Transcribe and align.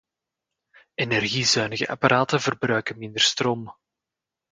Energiezuinige 0.99 1.85
apparaten 1.95 2.41
verbruiken 2.45 2.97
minder 2.99 3.21
stroom 3.27 3.63